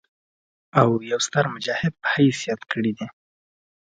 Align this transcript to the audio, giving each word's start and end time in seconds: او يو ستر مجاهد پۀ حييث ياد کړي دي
او 0.81 0.89
يو 1.11 1.19
ستر 1.27 1.45
مجاهد 1.53 1.93
پۀ 2.01 2.05
حييث 2.13 2.39
ياد 2.49 2.61
کړي 2.71 2.91
دي 2.97 3.07